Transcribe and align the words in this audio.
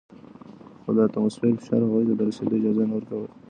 خو 0.81 0.89
د 0.95 0.97
اتموسفیر 1.07 1.53
فشار 1.61 1.81
هغوی 1.83 2.05
ته 2.09 2.13
د 2.17 2.21
رسیدو 2.29 2.57
اجازه 2.59 2.83
نه 2.89 2.93
ورکوي. 2.95 3.27